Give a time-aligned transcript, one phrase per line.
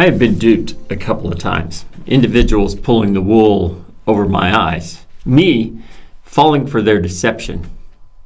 [0.00, 1.84] I have been duped a couple of times.
[2.06, 5.04] Individuals pulling the wool over my eyes.
[5.26, 5.78] Me
[6.22, 7.68] falling for their deception.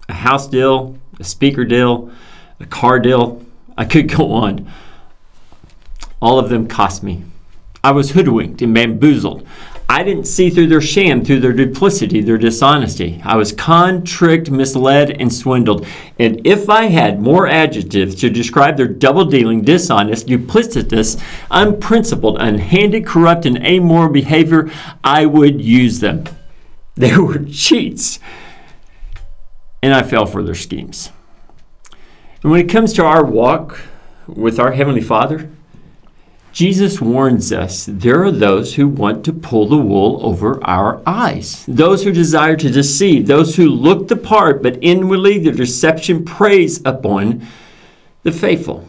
[0.08, 2.12] A house deal, a speaker deal,
[2.60, 3.44] a car deal.
[3.76, 4.70] I could go on.
[6.22, 7.24] All of them cost me.
[7.82, 9.44] I was hoodwinked and bamboozled.
[9.88, 13.20] I didn't see through their sham, through their duplicity, their dishonesty.
[13.24, 15.86] I was con, tricked, misled, and swindled.
[16.18, 23.06] And if I had more adjectives to describe their double dealing, dishonest, duplicitous, unprincipled, unhanded,
[23.06, 24.70] corrupt, and amoral behavior,
[25.02, 26.24] I would use them.
[26.96, 28.20] They were cheats.
[29.82, 31.10] And I fell for their schemes.
[32.40, 33.80] And when it comes to our walk
[34.28, 35.50] with our Heavenly Father,
[36.54, 41.64] Jesus warns us there are those who want to pull the wool over our eyes,
[41.66, 46.80] those who desire to deceive, those who look the part, but inwardly their deception preys
[46.84, 47.44] upon
[48.22, 48.88] the faithful.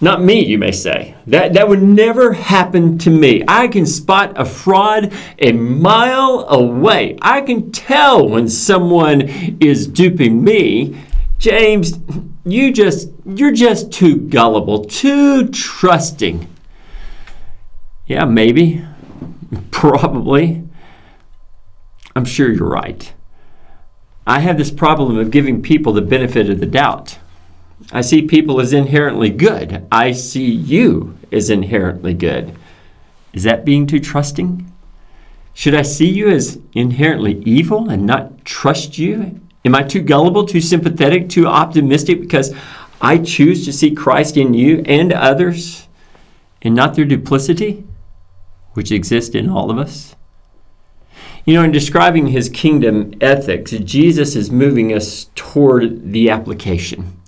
[0.00, 1.14] Not me, you may say.
[1.26, 3.44] That, that would never happen to me.
[3.46, 7.18] I can spot a fraud a mile away.
[7.20, 9.20] I can tell when someone
[9.60, 10.98] is duping me.
[11.36, 11.98] James,
[12.44, 16.48] you just you're just too gullible, too trusting.
[18.06, 18.84] Yeah, maybe.
[19.70, 20.68] Probably.
[22.14, 23.12] I'm sure you're right.
[24.26, 27.18] I have this problem of giving people the benefit of the doubt.
[27.92, 29.86] I see people as inherently good.
[29.90, 32.54] I see you as inherently good.
[33.32, 34.70] Is that being too trusting?
[35.52, 39.40] Should I see you as inherently evil and not trust you?
[39.64, 42.54] Am I too gullible, too sympathetic, too optimistic because
[43.00, 45.88] I choose to see Christ in you and others
[46.62, 47.84] and not their duplicity,
[48.74, 50.16] which exists in all of us?
[51.46, 57.20] You know, in describing his kingdom ethics, Jesus is moving us toward the application.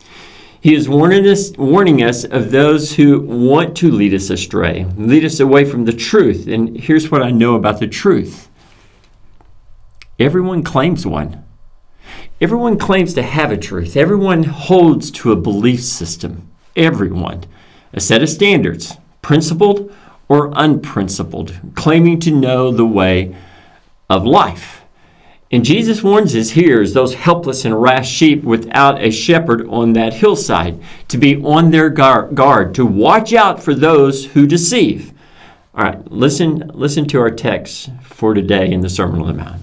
[0.61, 5.25] He is warning us, warning us of those who want to lead us astray, lead
[5.25, 6.48] us away from the truth.
[6.48, 8.48] And here's what I know about the truth
[10.18, 11.45] everyone claims one.
[12.39, 13.97] Everyone claims to have a truth.
[13.97, 16.51] Everyone holds to a belief system.
[16.77, 17.45] Everyone.
[17.95, 19.91] A set of standards, principled
[20.29, 23.35] or unprincipled, claiming to know the way
[24.11, 24.85] of life.
[25.51, 30.13] And Jesus warns his hearers, those helpless and rash sheep without a shepherd on that
[30.13, 35.14] hillside, to be on their guard, to watch out for those who deceive.
[35.74, 39.63] All right, listen, listen to our text for today in the Sermon on the Mount.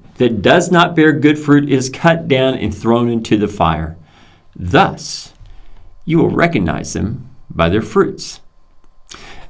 [0.15, 3.97] that does not bear good fruit is cut down and thrown into the fire.
[4.55, 5.33] Thus,
[6.05, 8.41] you will recognize them by their fruits.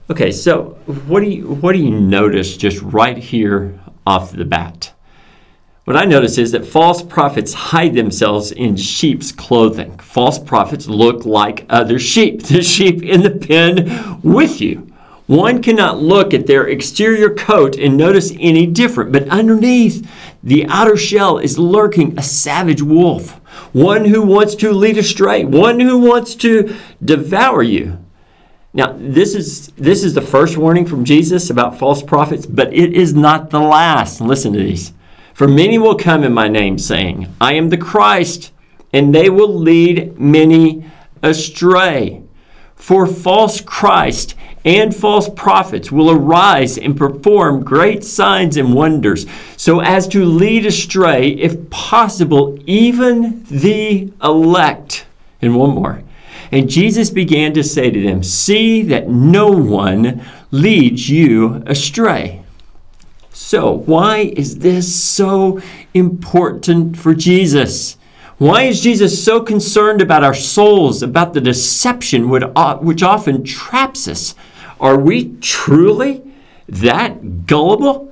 [0.09, 0.77] Okay, so
[1.07, 4.93] what do you what do you notice just right here off the bat?
[5.85, 9.97] What I notice is that false prophets hide themselves in sheep's clothing.
[9.97, 14.91] False prophets look like other sheep, the sheep in the pen with you.
[15.27, 20.05] One cannot look at their exterior coat and notice any different, but underneath
[20.43, 23.33] the outer shell is lurking a savage wolf,
[23.73, 27.99] one who wants to lead astray, one who wants to devour you.
[28.73, 32.93] Now, this is this is the first warning from Jesus about false prophets, but it
[32.93, 34.21] is not the last.
[34.21, 34.93] Listen to these.
[35.33, 38.51] For many will come in my name saying, I am the Christ,
[38.93, 40.85] and they will lead many
[41.21, 42.23] astray.
[42.75, 49.25] For false Christ and false prophets will arise and perform great signs and wonders,
[49.57, 55.05] so as to lead astray, if possible, even the elect.
[55.41, 56.03] And one more.
[56.51, 62.43] And Jesus began to say to them, See that no one leads you astray.
[63.31, 65.61] So, why is this so
[65.93, 67.97] important for Jesus?
[68.37, 74.35] Why is Jesus so concerned about our souls, about the deception which often traps us?
[74.81, 76.23] Are we truly
[76.67, 78.11] that gullible?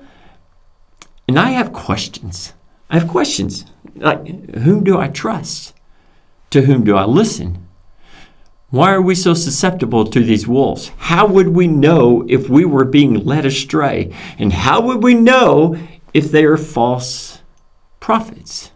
[1.28, 2.54] And I have questions.
[2.90, 3.66] I have questions.
[3.96, 5.74] Like, whom do I trust?
[6.52, 7.68] To whom do I listen?
[8.70, 10.92] Why are we so susceptible to these wolves?
[10.98, 14.14] How would we know if we were being led astray?
[14.38, 15.76] And how would we know
[16.14, 17.42] if they are false
[18.00, 18.72] prophets?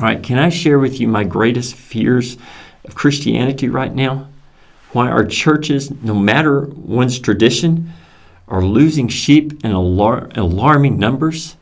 [0.00, 2.38] All right, can I share with you my greatest fears
[2.84, 4.28] of Christianity right now?
[4.92, 7.92] Why our churches, no matter one's tradition,
[8.46, 11.56] are losing sheep in alar- alarming numbers?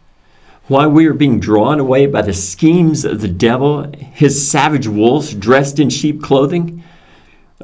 [0.69, 5.35] Why we are being drawn away by the schemes of the devil, his savage wolves
[5.35, 6.83] dressed in sheep clothing?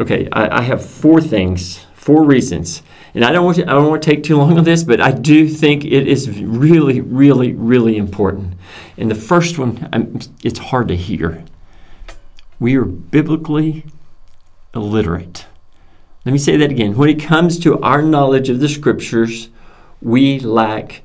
[0.01, 2.83] Okay, I, I have four things, four reasons.
[3.15, 5.01] And I don't, want to, I don't want to take too long on this, but
[5.01, 8.55] I do think it is really, really, really important.
[8.97, 11.45] And the first one, I'm, it's hard to hear.
[12.59, 13.85] We are biblically
[14.75, 15.47] illiterate.
[16.25, 16.97] Let me say that again.
[16.97, 19.49] When it comes to our knowledge of the scriptures,
[20.01, 21.03] we lack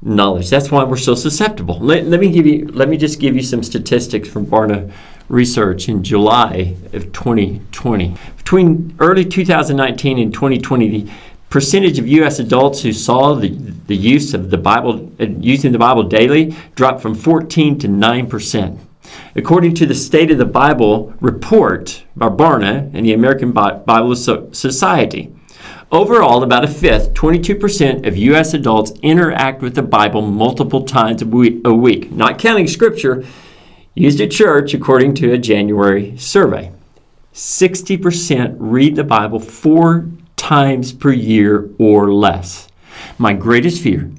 [0.00, 0.48] knowledge.
[0.48, 1.80] That's why we're so susceptible.
[1.80, 4.92] Let, let me give you let me just give you some statistics from Barna
[5.28, 8.16] research in July of 2020.
[8.36, 11.12] Between early 2019 and 2020, the
[11.50, 12.38] percentage of U.S.
[12.38, 17.00] adults who saw the, the use of the Bible, uh, using the Bible daily, dropped
[17.00, 18.78] from 14 to 9 percent.
[19.36, 25.34] According to the State of the Bible report by Barna and the American Bible Society,
[25.90, 28.54] overall, about a fifth, 22% of U.S.
[28.54, 33.24] adults interact with the Bible multiple times a week, not counting scripture
[33.94, 36.72] used at church, according to a January survey.
[37.32, 42.68] 60% read the Bible four times per year or less.
[43.18, 44.10] My greatest fear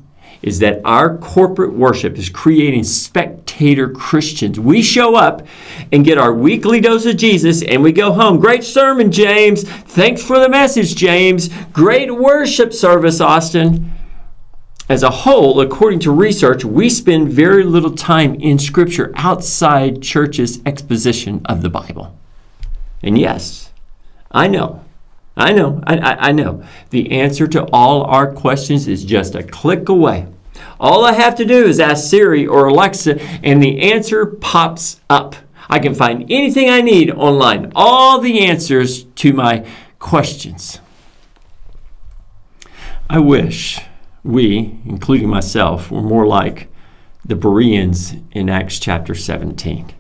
[0.46, 4.60] is that our corporate worship is creating spectator Christians.
[4.60, 5.46] We show up
[5.92, 8.40] and get our weekly dose of Jesus and we go home.
[8.40, 9.64] Great sermon, James.
[9.64, 11.50] Thanks for the message, James.
[11.74, 13.92] Great worship service, Austin.
[14.88, 20.62] As a whole, according to research, we spend very little time in Scripture outside church's
[20.64, 22.16] exposition of the Bible.
[23.02, 23.72] And yes,
[24.32, 24.86] I know,
[25.36, 26.64] I know, I, I, I, know.
[26.92, 30.28] The answer to all our questions is just a click away.
[30.80, 35.36] All I have to do is ask Siri or Alexa, and the answer pops up.
[35.70, 39.66] I can find anything I need online, all the answers to my
[40.00, 40.80] questions.
[43.10, 43.80] I wish
[44.24, 46.70] we, including myself, were more like
[47.24, 49.95] the Bereans in Acts chapter 17.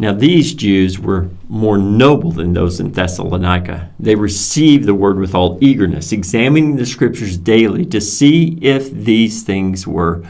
[0.00, 3.90] Now, these Jews were more noble than those in Thessalonica.
[4.00, 9.42] They received the word with all eagerness, examining the scriptures daily to see if these
[9.42, 10.24] things were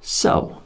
[0.00, 0.60] so.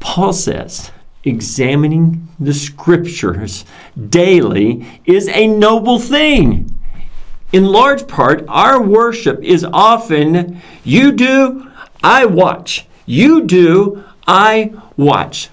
[0.00, 0.90] Paul says,
[1.22, 3.64] examining the scriptures
[4.10, 6.74] daily is a noble thing
[7.54, 11.70] in large part, our worship is often you do,
[12.02, 12.88] I watch.
[13.06, 15.50] You do, I watch.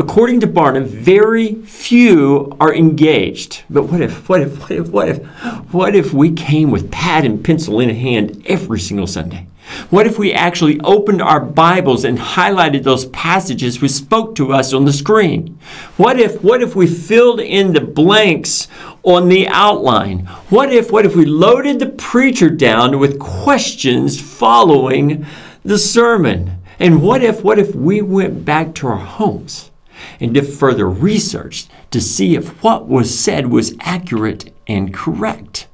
[0.00, 3.64] According to Barna, very few are engaged.
[3.68, 5.26] But what if, what if, what if, what if,
[5.74, 9.48] what if we came with pad and pencil in hand every single Sunday?
[9.90, 14.72] What if we actually opened our Bibles and highlighted those passages which spoke to us
[14.72, 15.58] on the screen?
[15.96, 18.68] What if what if we filled in the blanks
[19.02, 20.26] on the outline?
[20.48, 25.26] What if what if we loaded the preacher down with questions following
[25.64, 26.62] the sermon?
[26.78, 29.72] And what if what if we went back to our homes
[30.20, 35.66] and did further research to see if what was said was accurate and correct?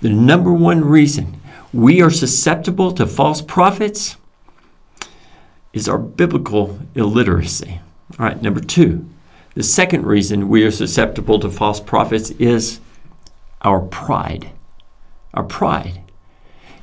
[0.00, 1.40] The number one reason
[1.72, 4.16] we are susceptible to false prophets
[5.72, 7.80] is our biblical illiteracy.
[8.18, 9.06] All right, number two,
[9.54, 12.80] the second reason we are susceptible to false prophets is
[13.62, 14.50] our pride.
[15.34, 16.00] Our pride.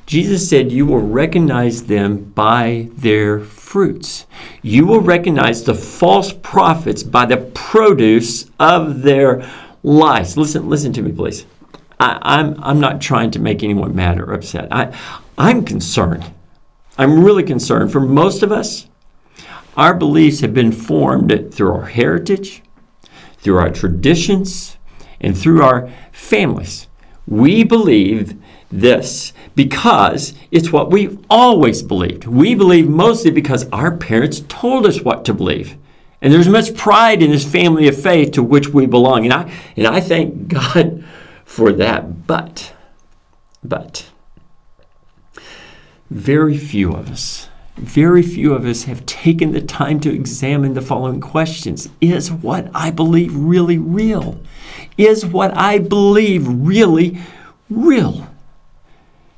[0.06, 4.26] Jesus said, You will recognize them by their fruits.
[4.62, 9.48] You will recognize the false prophets by the produce of their
[9.82, 10.36] lives.
[10.36, 11.46] Listen, listen to me, please.
[11.98, 14.68] I, am I'm, I'm not trying to make anyone mad or upset.
[14.70, 14.96] I,
[15.38, 16.30] I'm concerned.
[16.98, 17.90] I'm really concerned.
[17.90, 18.88] For most of us,
[19.76, 22.62] our beliefs have been formed through our heritage,
[23.38, 24.76] through our traditions,
[25.20, 26.88] and through our families.
[27.26, 28.40] We believe
[28.70, 32.26] this because it's what we've always believed.
[32.26, 35.76] We believe mostly because our parents told us what to believe.
[36.20, 39.24] And there's much pride in this family of faith to which we belong.
[39.24, 41.04] And I, and I thank God
[41.44, 42.26] for that.
[42.26, 42.72] But,
[43.62, 44.10] but,
[46.10, 50.80] very few of us, very few of us have taken the time to examine the
[50.80, 54.40] following questions Is what I believe really real?
[54.96, 57.18] Is what I believe really
[57.68, 58.28] real?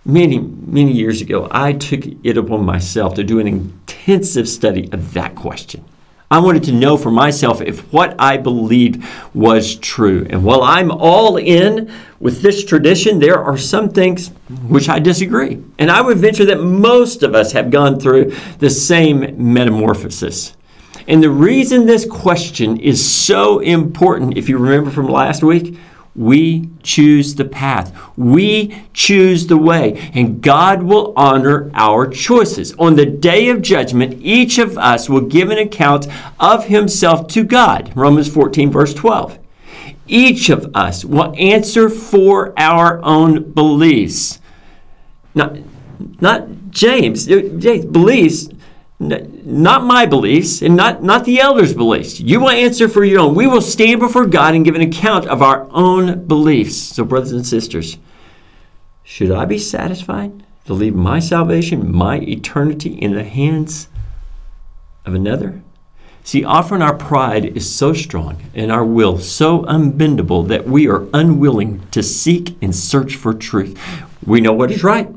[0.06, 5.12] Many, many years ago, I took it upon myself to do an intensive study of
[5.14, 5.84] that question.
[6.30, 10.24] I wanted to know for myself if what I believed was true.
[10.30, 14.28] And while I'm all in with this tradition, there are some things
[14.68, 15.60] which I disagree.
[15.76, 20.56] And I would venture that most of us have gone through the same metamorphosis.
[21.08, 25.76] And the reason this question is so important, if you remember from last week,
[26.16, 27.94] We choose the path.
[28.16, 30.10] We choose the way.
[30.14, 32.72] And God will honor our choices.
[32.78, 36.06] On the day of judgment, each of us will give an account
[36.40, 37.92] of himself to God.
[37.94, 39.38] Romans 14, verse 12.
[40.08, 44.40] Each of us will answer for our own beliefs.
[45.34, 45.56] Not,
[46.20, 47.26] not James.
[47.26, 48.48] James beliefs
[48.98, 52.18] not my beliefs and not, not the elders' beliefs.
[52.18, 53.34] You will answer for your own.
[53.34, 56.76] We will stand before God and give an account of our own beliefs.
[56.76, 57.98] So, brothers and sisters,
[59.04, 63.88] should I be satisfied to leave my salvation, my eternity in the hands
[65.04, 65.62] of another?
[66.24, 71.06] See, often our pride is so strong and our will so unbendable that we are
[71.14, 73.78] unwilling to seek and search for truth.
[74.26, 75.08] We know what is right.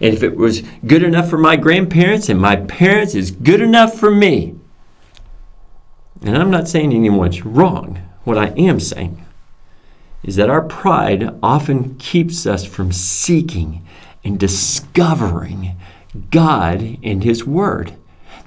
[0.00, 3.98] And if it was good enough for my grandparents and my parents is good enough
[3.98, 4.54] for me.
[6.22, 8.00] And I'm not saying anyone's wrong.
[8.24, 9.24] What I am saying
[10.22, 13.86] is that our pride often keeps us from seeking
[14.22, 15.76] and discovering
[16.30, 17.94] God and His Word.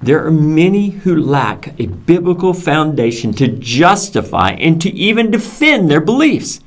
[0.01, 6.01] There are many who lack a biblical foundation to justify and to even defend their
[6.01, 6.59] beliefs.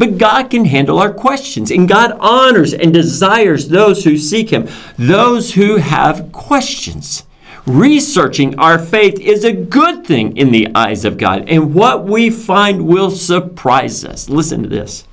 [0.00, 4.66] But God can handle our questions, and God honors and desires those who seek Him,
[4.96, 7.24] those who have questions.
[7.66, 12.30] Researching our faith is a good thing in the eyes of God, and what we
[12.30, 14.30] find will surprise us.
[14.30, 15.06] Listen to this.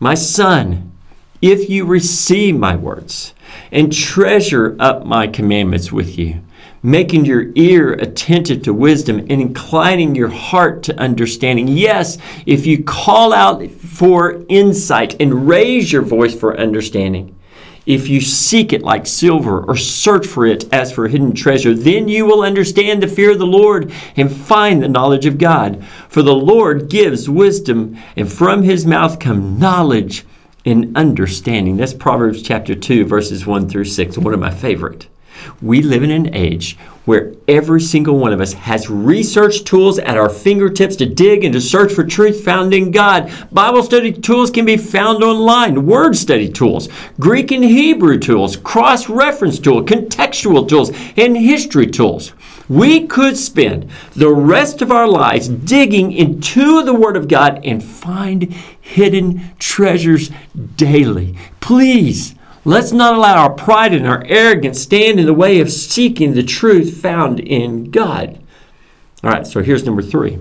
[0.00, 0.90] My son,
[1.40, 3.34] if you receive my words
[3.70, 6.40] and treasure up my commandments with you,
[6.86, 11.66] making your ear attentive to wisdom and inclining your heart to understanding.
[11.66, 12.16] Yes,
[12.46, 17.36] if you call out for insight and raise your voice for understanding,
[17.86, 22.06] if you seek it like silver or search for it as for hidden treasure, then
[22.06, 25.84] you will understand the fear of the Lord and find the knowledge of God.
[26.08, 30.24] For the Lord gives wisdom, and from his mouth come knowledge
[30.64, 31.78] and understanding.
[31.78, 35.08] That's Proverbs chapter 2, verses 1 through 6, one of my favorite.
[35.60, 36.76] We live in an age
[37.06, 41.52] where every single one of us has research tools at our fingertips to dig and
[41.52, 43.32] to search for truth found in God.
[43.52, 46.88] Bible study tools can be found online, word study tools,
[47.18, 52.32] Greek and Hebrew tools, cross reference tools, contextual tools, and history tools.
[52.68, 57.82] We could spend the rest of our lives digging into the Word of God and
[57.82, 60.32] find hidden treasures
[60.76, 61.36] daily.
[61.60, 62.34] Please
[62.66, 66.42] Let's not allow our pride and our arrogance stand in the way of seeking the
[66.42, 68.42] truth found in God.
[69.22, 70.40] All right, so here's number three.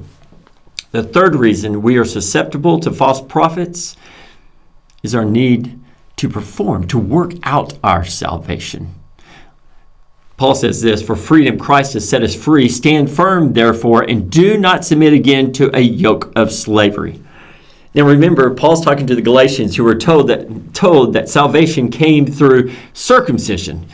[0.89, 3.96] The third reason we are susceptible to false prophets
[5.03, 5.79] is our need
[6.15, 8.96] to perform, to work out our salvation.
[10.36, 12.70] Paul says this For freedom Christ has set us free.
[12.70, 17.22] Stand firm, therefore, and do not submit again to a yoke of slavery.
[17.95, 22.25] Now remember, Paul's talking to the Galatians who were told that, told that salvation came
[22.25, 23.87] through circumcision.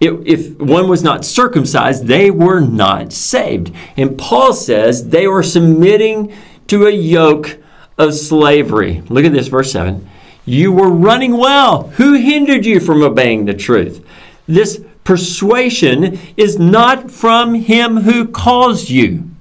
[0.00, 3.72] If one was not circumcised, they were not saved.
[3.96, 6.34] And Paul says they were submitting
[6.68, 7.58] to a yoke
[7.98, 9.02] of slavery.
[9.08, 10.08] Look at this, verse 7.
[10.46, 11.88] You were running well.
[11.90, 14.04] Who hindered you from obeying the truth?
[14.48, 19.31] This persuasion is not from him who calls you.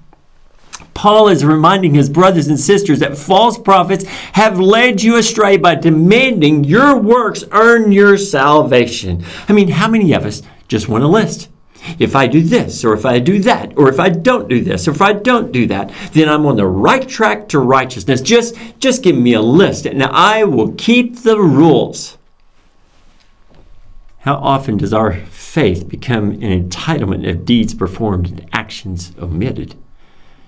[0.94, 5.76] Paul is reminding his brothers and sisters that false prophets have led you astray by
[5.76, 9.24] demanding your works earn your salvation.
[9.48, 11.50] I mean, how many of us just want a list?
[11.98, 14.88] If I do this, or if I do that, or if I don't do this,
[14.88, 18.22] or if I don't do that, then I'm on the right track to righteousness.
[18.22, 22.20] Just, just give me a list, and I will keep the rules.
[24.20, 29.76] How often does our faith become an entitlement of deeds performed and actions omitted?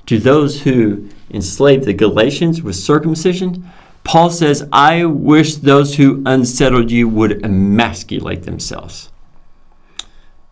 [0.05, 3.71] To those who enslaved the Galatians with circumcision,
[4.03, 9.09] Paul says, I wish those who unsettled you would emasculate themselves.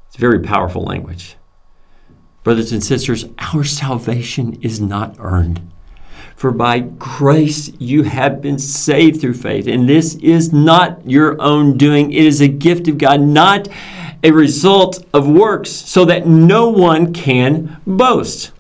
[0.08, 1.36] It's very powerful language.
[2.44, 5.62] Brothers and sisters, our salvation is not earned.
[6.36, 9.68] For by grace you have been saved through faith.
[9.68, 13.68] And this is not your own doing, it is a gift of God, not
[14.24, 18.52] a result of works, so that no one can boast.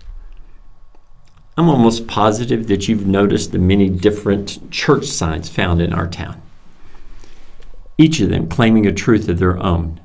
[1.61, 6.41] I'm almost positive that you've noticed the many different church signs found in our town.
[7.99, 10.01] Each of them claiming a truth of their own.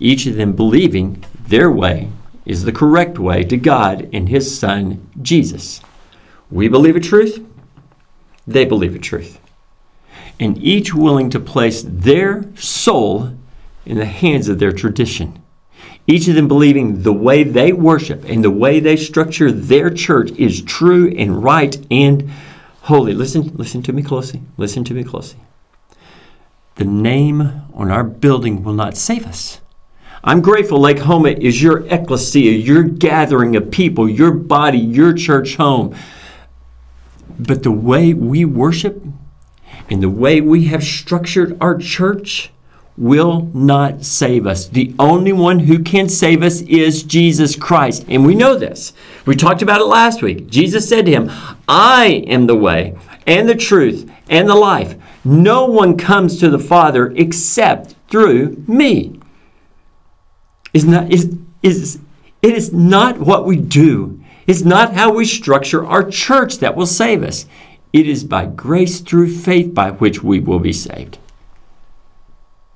[0.00, 2.08] Each of them believing their way
[2.44, 5.80] is the correct way to God and His Son, Jesus.
[6.50, 7.46] We believe a truth,
[8.44, 9.38] they believe a truth.
[10.40, 13.32] And each willing to place their soul
[13.86, 15.40] in the hands of their tradition
[16.06, 20.30] each of them believing the way they worship and the way they structure their church
[20.32, 22.30] is true and right and
[22.82, 23.14] holy.
[23.14, 24.42] Listen, listen to me closely.
[24.56, 25.40] Listen to me closely.
[26.74, 29.60] The name on our building will not save us.
[30.22, 35.94] I'm grateful Lakehoma is your ecclesia, your gathering of people, your body, your church home.
[37.38, 39.02] But the way we worship
[39.90, 42.50] and the way we have structured our church
[42.96, 44.68] will not save us.
[44.68, 48.04] The only one who can save us is Jesus Christ.
[48.08, 48.92] And we know this.
[49.26, 50.48] We talked about it last week.
[50.48, 51.30] Jesus said to him,
[51.66, 52.96] I am the way
[53.26, 54.96] and the truth and the life.
[55.24, 59.20] No one comes to the Father except through me.
[60.72, 61.98] Is not is is
[62.42, 64.20] it is not what we do.
[64.46, 67.46] It's not how we structure our church that will save us.
[67.92, 71.18] It is by grace through faith by which we will be saved.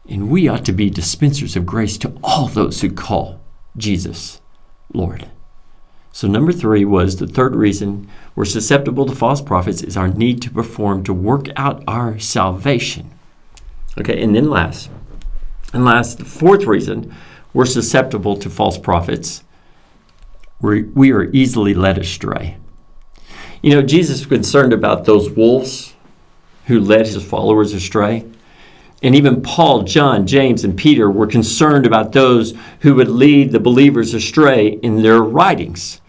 [0.09, 3.41] And we ought to be dispensers of grace to all those who call
[3.77, 4.41] Jesus
[4.93, 5.29] Lord.
[6.13, 10.41] So, number three was the third reason we're susceptible to false prophets is our need
[10.43, 13.11] to perform to work out our salvation.
[13.99, 14.91] Okay, and then last,
[15.73, 17.15] and last, the fourth reason
[17.53, 19.45] we're susceptible to false prophets,
[20.61, 22.57] we we are easily led astray.
[23.63, 25.95] You know, Jesus was concerned about those wolves
[26.67, 28.25] who led his followers astray.
[29.03, 33.61] And even Paul, John, James, and Peter were concerned about those who would lead the
[33.61, 36.01] believers astray in their writings.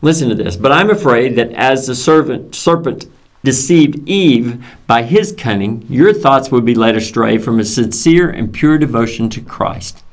[0.00, 0.56] Listen to this.
[0.56, 3.06] But I'm afraid that as the servant, serpent
[3.42, 8.52] deceived Eve by his cunning, your thoughts would be led astray from a sincere and
[8.52, 10.04] pure devotion to Christ.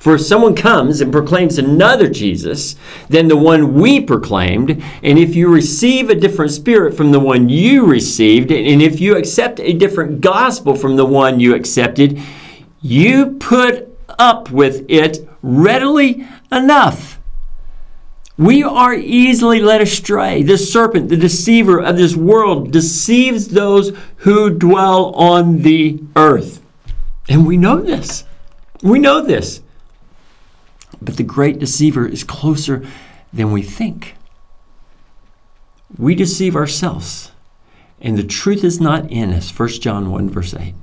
[0.00, 2.74] For if someone comes and proclaims another Jesus
[3.10, 7.50] than the one we proclaimed, and if you receive a different spirit from the one
[7.50, 12.18] you received, and if you accept a different gospel from the one you accepted,
[12.80, 17.20] you put up with it readily enough.
[18.38, 20.42] We are easily led astray.
[20.42, 26.62] The serpent, the deceiver of this world, deceives those who dwell on the earth.
[27.28, 28.24] And we know this.
[28.82, 29.60] We know this.
[31.02, 32.86] But the great deceiver is closer
[33.32, 34.16] than we think.
[35.96, 37.32] We deceive ourselves,
[38.00, 39.56] and the truth is not in us.
[39.58, 40.74] 1 John 1, verse 8.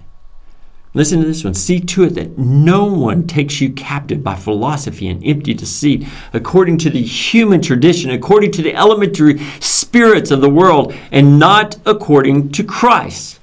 [0.94, 1.54] Listen to this one.
[1.54, 6.80] See to it that no one takes you captive by philosophy and empty deceit, according
[6.80, 12.52] to the human tradition, according to the elementary spirits of the world, and not according
[12.54, 13.40] to Christ.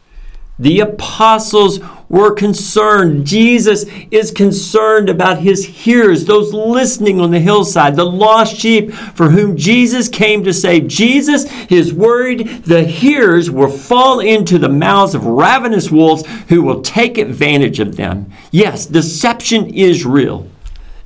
[0.58, 1.80] The apostles
[2.14, 3.26] were concerned.
[3.26, 9.30] Jesus is concerned about his hearers, those listening on the hillside, the lost sheep for
[9.30, 10.86] whom Jesus came to save.
[10.86, 16.82] Jesus is worried the hearers will fall into the mouths of ravenous wolves who will
[16.82, 18.30] take advantage of them.
[18.52, 20.48] Yes, deception is real.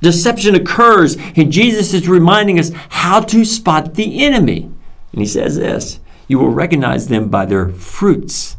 [0.01, 4.69] Deception occurs, and Jesus is reminding us how to spot the enemy.
[5.11, 8.57] And he says this You will recognize them by their fruits.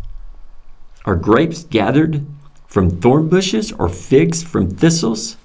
[1.04, 2.26] Are grapes gathered
[2.70, 5.36] from thorn bushes or figs from thistles?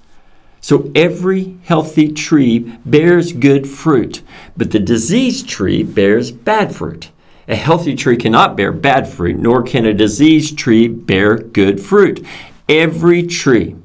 [0.60, 4.22] So every healthy tree bears good fruit,
[4.56, 7.10] but the diseased tree bears bad fruit.
[7.48, 12.24] A healthy tree cannot bear bad fruit, nor can a diseased tree bear good fruit.
[12.68, 13.76] Every tree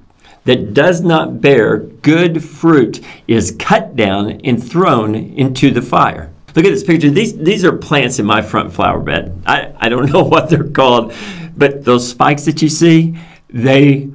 [0.46, 6.32] that does not bear good fruit is cut down and thrown into the fire.
[6.56, 7.10] Look at this picture.
[7.10, 9.42] These, these are plants in my front flower bed.
[9.46, 11.14] I, I don't know what they're called,
[11.56, 13.18] but those spikes that you see,
[13.52, 14.10] they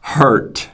[0.00, 0.68] hurt.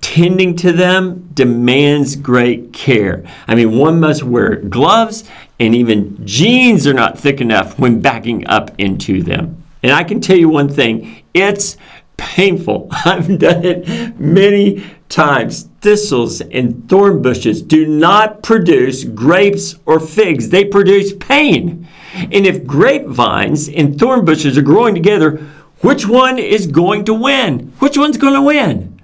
[0.00, 3.24] Tending to them demands great care.
[3.46, 5.24] I mean, one must wear gloves,
[5.60, 9.62] and even jeans are not thick enough when backing up into them.
[9.82, 11.76] And I can tell you one thing it's
[12.16, 12.88] painful.
[13.04, 15.68] I've done it many times.
[15.80, 21.86] Thistles and thorn bushes do not produce grapes or figs, they produce pain.
[22.14, 25.44] And if grapevines and thorn bushes are growing together,
[25.82, 27.72] which one is going to win?
[27.78, 29.00] Which one's going to win?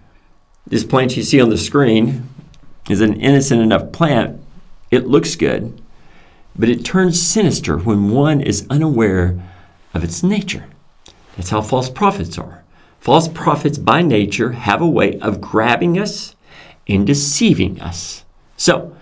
[0.66, 2.28] This plant you see on the screen
[2.88, 4.40] is an innocent enough plant.
[4.90, 5.80] It looks good,
[6.56, 9.42] but it turns sinister when one is unaware
[9.92, 10.66] of its nature.
[11.36, 12.64] That's how false prophets are.
[13.00, 16.34] False prophets, by nature, have a way of grabbing us
[16.86, 18.24] and deceiving us.
[18.56, 18.96] So,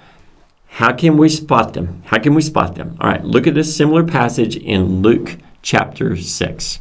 [0.67, 2.03] how can we spot them?
[2.07, 2.97] How can we spot them?
[3.01, 6.81] All right, look at this similar passage in Luke chapter 6.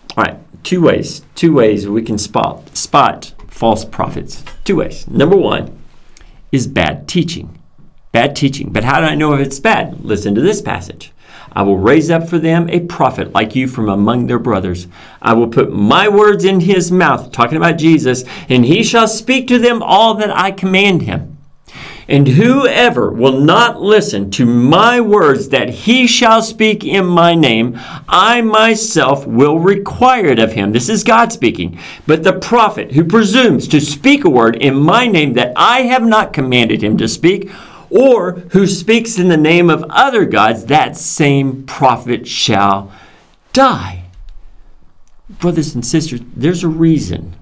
[0.17, 1.21] All right, two ways.
[1.35, 4.43] Two ways we can spot spot false prophets.
[4.63, 5.07] Two ways.
[5.07, 5.79] Number one
[6.51, 7.57] is bad teaching.
[8.11, 8.71] Bad teaching.
[8.71, 10.03] But how do I know if it's bad?
[10.03, 11.13] Listen to this passage.
[11.53, 14.87] I will raise up for them a prophet like you from among their brothers.
[15.21, 19.47] I will put my words in his mouth, talking about Jesus, and he shall speak
[19.47, 21.30] to them all that I command him.
[22.11, 27.79] And whoever will not listen to my words that he shall speak in my name,
[28.09, 30.73] I myself will require it of him.
[30.73, 31.79] This is God speaking.
[32.05, 36.03] But the prophet who presumes to speak a word in my name that I have
[36.03, 37.49] not commanded him to speak,
[37.89, 42.91] or who speaks in the name of other gods, that same prophet shall
[43.53, 44.03] die.
[45.29, 47.37] Brothers and sisters, there's a reason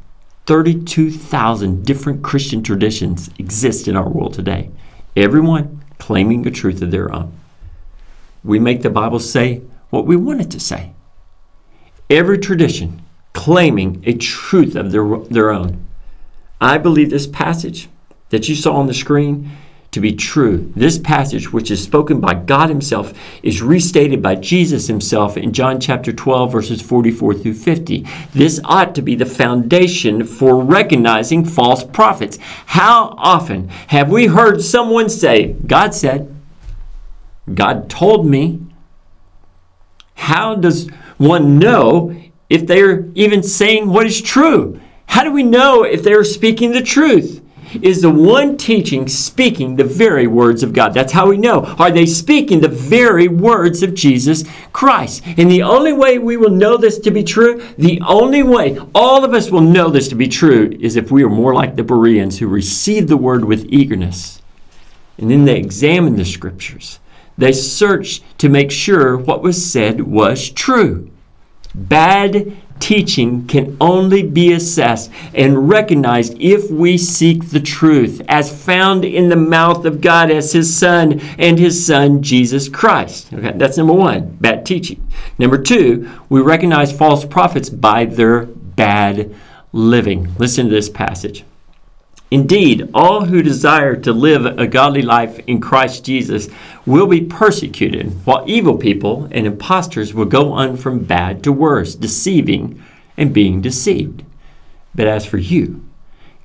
[0.49, 4.71] 32,000 different Christian traditions exist in our world today,
[5.15, 7.31] everyone claiming a truth of their own.
[8.43, 10.93] We make the Bible say what we want it to say.
[12.09, 15.85] Every tradition claiming a truth of their, their own.
[16.59, 17.87] I believe this passage
[18.29, 19.51] that you saw on the screen
[19.91, 20.71] to be true.
[20.75, 25.79] This passage, which is spoken by God Himself, is restated by Jesus Himself in John
[25.79, 28.05] chapter 12, verses 44 through 50.
[28.33, 32.37] This ought to be the foundation for recognizing false prophets.
[32.67, 36.35] How often have we heard someone say, God said,
[37.53, 38.61] God told me?
[40.15, 42.15] How does one know
[42.49, 44.79] if they're even saying what is true?
[45.07, 47.41] How do we know if they're speaking the truth?
[47.81, 50.93] Is the one teaching speaking the very words of God.
[50.93, 51.61] That's how we know.
[51.77, 55.23] Are they speaking the very words of Jesus Christ?
[55.37, 59.23] And the only way we will know this to be true, the only way all
[59.23, 61.83] of us will know this to be true, is if we are more like the
[61.83, 64.41] Bereans who received the word with eagerness.
[65.17, 66.99] And then they examined the scriptures.
[67.37, 71.09] They searched to make sure what was said was true.
[71.73, 79.05] Bad teaching can only be assessed and recognized if we seek the truth as found
[79.05, 83.31] in the mouth of God as his son and his son Jesus Christ.
[83.33, 85.05] Okay, that's number 1, bad teaching.
[85.37, 89.35] Number 2, we recognize false prophets by their bad
[89.71, 90.33] living.
[90.37, 91.43] Listen to this passage.
[92.31, 96.47] Indeed, all who desire to live a godly life in Christ Jesus
[96.85, 101.95] will be persecuted, while evil people and impostors will go on from bad to worse,
[101.95, 102.83] deceiving
[103.17, 104.23] and being deceived.
[104.93, 105.83] But as for you,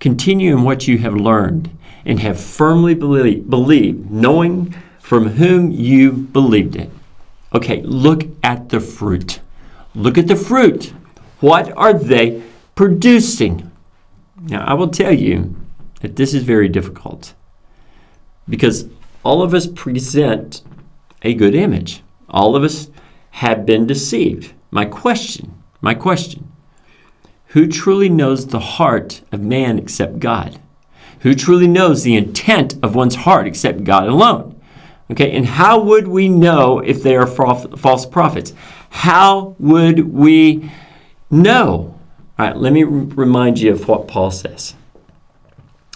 [0.01, 1.70] continue in what you have learned
[2.07, 6.90] and have firmly believed, knowing from whom you believed it.
[7.55, 9.40] Okay, look at the fruit.
[9.94, 10.94] Look at the fruit.
[11.40, 12.42] What are they
[12.75, 13.70] producing?
[14.40, 15.55] Now, I will tell you,
[16.09, 17.35] this is very difficult
[18.49, 18.87] because
[19.23, 20.62] all of us present
[21.23, 22.03] a good image.
[22.29, 22.90] All of us
[23.31, 24.53] have been deceived.
[24.71, 26.53] My question, my question,
[27.49, 30.61] who truly knows the heart of man except God?
[31.21, 34.61] Who truly knows the intent of one's heart except God alone?
[35.11, 38.53] Okay, and how would we know if they are false prophets?
[38.90, 40.71] How would we
[41.31, 41.99] know?
[42.38, 44.75] All right, let me remind you of what Paul says.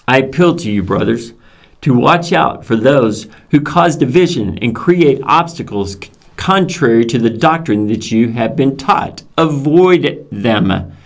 [0.09, 1.35] I appeal to you, brothers,
[1.83, 5.99] to watch out for those who cause division and create obstacles
[6.37, 9.23] contrary to the doctrine that you have been taught.
[9.37, 10.97] Avoid them.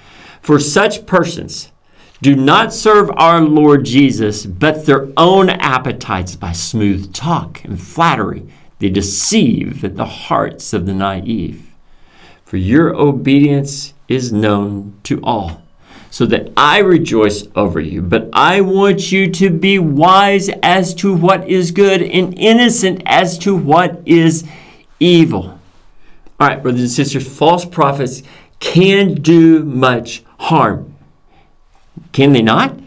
[0.40, 1.72] For such persons
[2.20, 8.46] do not serve our Lord Jesus, but their own appetites by smooth talk and flattery.
[8.78, 11.72] They deceive the hearts of the naive.
[12.44, 15.61] For your obedience is known to all
[16.12, 18.02] so that I rejoice over you.
[18.02, 23.38] But I want you to be wise as to what is good and innocent as
[23.38, 24.44] to what is
[25.00, 25.58] evil.
[26.38, 28.22] All right, brothers and sisters, false prophets
[28.60, 30.94] can do much harm.
[32.12, 32.78] Can they not?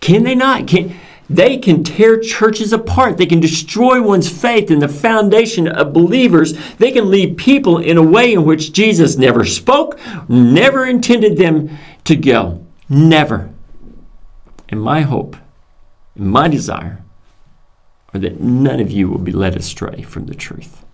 [0.00, 0.66] Can they not?
[0.66, 0.98] Can
[1.30, 3.16] they can tear churches apart.
[3.16, 6.52] They can destroy one's faith and the foundation of believers.
[6.76, 11.78] They can lead people in a way in which Jesus never spoke, never intended them
[12.04, 12.66] to go.
[12.88, 13.52] Never.
[14.68, 15.36] And my hope
[16.14, 17.04] and my desire
[18.12, 20.84] are that none of you will be led astray from the truth.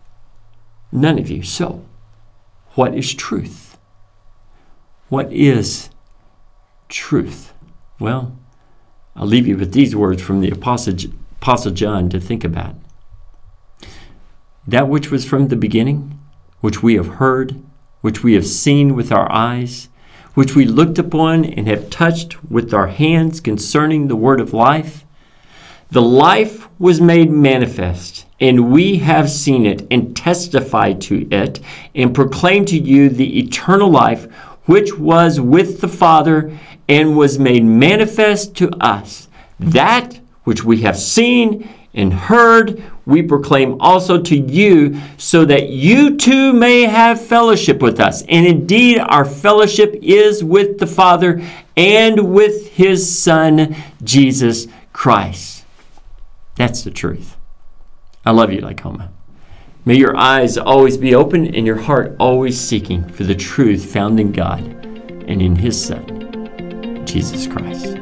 [0.93, 1.43] None of you.
[1.43, 1.85] So,
[2.75, 3.79] what is truth?
[5.09, 5.91] What is
[6.89, 7.53] truth?
[7.99, 8.37] Well,
[9.15, 10.95] I'll leave you with these words from the Apostle,
[11.41, 12.77] Apostle John to think about.
[14.67, 16.19] That which was from the beginning,
[16.61, 17.63] which we have heard,
[18.01, 19.89] which we have seen with our eyes,
[20.41, 25.05] which we looked upon and have touched with our hands concerning the word of life?
[25.91, 31.61] The life was made manifest, and we have seen it and testified to it
[31.95, 34.33] and proclaimed to you the eternal life
[34.65, 39.29] which was with the Father and was made manifest to us.
[39.59, 46.17] That which we have seen and heard, we proclaim also to you, so that you
[46.17, 48.23] too may have fellowship with us.
[48.23, 51.43] And indeed, our fellowship is with the Father
[51.77, 53.75] and with his Son,
[54.05, 55.65] Jesus Christ.
[56.57, 57.37] That's the truth.
[58.25, 59.09] I love you, Lakehoma.
[59.85, 64.21] May your eyes always be open and your heart always seeking for the truth found
[64.21, 68.00] in God and in his Son, Jesus Christ.